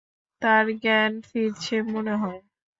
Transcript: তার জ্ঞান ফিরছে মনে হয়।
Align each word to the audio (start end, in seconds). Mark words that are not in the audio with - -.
তার 0.41 0.65
জ্ঞান 0.81 1.11
ফিরছে 1.27 1.75
মনে 1.91 2.13
হয়। 2.21 2.41